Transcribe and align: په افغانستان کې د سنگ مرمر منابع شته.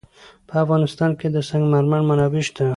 په 0.47 0.53
افغانستان 0.63 1.11
کې 1.19 1.27
د 1.31 1.37
سنگ 1.49 1.63
مرمر 1.73 2.01
منابع 2.09 2.41
شته. 2.47 2.65